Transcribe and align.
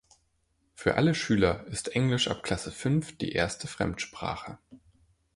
Für 0.73 0.95
alle 0.95 1.13
Schüler 1.13 1.63
ist 1.67 1.95
Englisch 1.95 2.27
ab 2.27 2.41
Klasse 2.41 2.71
fünf 2.71 3.15
die 3.19 3.33
erste 3.33 3.67
Fremdsprache. 3.67 4.57